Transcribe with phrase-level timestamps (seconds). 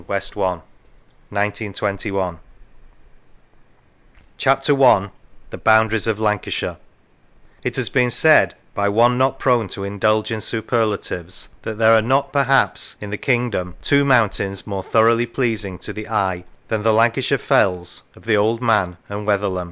[0.07, 0.61] WHALLEY: THE
[1.39, 1.77] VIADUCT 228
[2.11, 2.39] Vlll LANCASHIRE
[4.39, 5.11] CHAPTER I
[5.51, 6.77] THE BOUNDARIES OF LANCASHIRE
[7.63, 12.01] IT has been said, by one not prone to indulge in superlatives, that there are
[12.01, 16.81] not, perhaps, in the king dom, two mountains more thoroughly pleasing to the eye than
[16.81, 19.59] the Lancashire fells of the Old Man and Wetherlam.